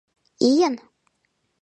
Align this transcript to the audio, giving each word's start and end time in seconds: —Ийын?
—Ийын? 0.49 0.75